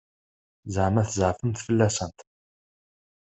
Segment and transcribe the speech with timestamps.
[0.75, 2.19] Ẓeɛma tzeɛfemt fell-asent?